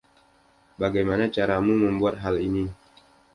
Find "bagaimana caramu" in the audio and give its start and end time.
0.81-1.73